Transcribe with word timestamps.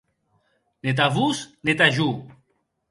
Ne 0.87 0.93
tà 1.01 1.07
vos 1.19 1.45
ne 1.69 1.79
tà 1.83 1.93
jo. 2.01 2.11